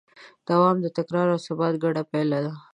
دوام 0.47 0.75
د 0.81 0.85
تکرار 0.97 1.27
او 1.33 1.39
ثبات 1.47 1.73
ګډه 1.83 2.01
پایله 2.11 2.39
ده. 2.45 2.53